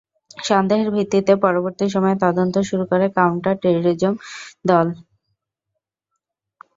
[0.39, 4.13] সন্দেহের ভিত্তিতে পরবর্তী সময়ে তদন্ত শুরু করে কাউন্টার টেররিজম
[4.67, 4.87] দল।